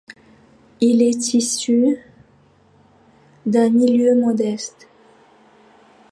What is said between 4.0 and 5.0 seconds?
modeste.